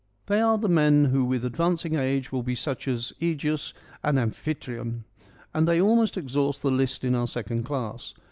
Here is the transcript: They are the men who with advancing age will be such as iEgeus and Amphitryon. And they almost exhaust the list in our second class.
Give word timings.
They 0.25 0.41
are 0.41 0.57
the 0.57 0.67
men 0.67 1.05
who 1.11 1.23
with 1.23 1.45
advancing 1.45 1.93
age 1.93 2.31
will 2.31 2.41
be 2.41 2.55
such 2.55 2.87
as 2.87 3.13
iEgeus 3.21 3.71
and 4.01 4.17
Amphitryon. 4.17 5.03
And 5.53 5.67
they 5.67 5.79
almost 5.79 6.17
exhaust 6.17 6.63
the 6.63 6.71
list 6.71 7.03
in 7.03 7.13
our 7.13 7.27
second 7.27 7.65
class. 7.65 8.15